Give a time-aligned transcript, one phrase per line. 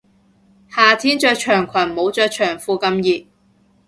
[0.03, 0.15] 夏天着長裙
[1.93, 3.27] 冇着長褲咁熱